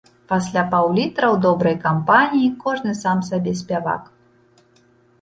[0.29, 4.13] Пасля паўлітра ў добрай кампаніі кожны сам сабе спявак.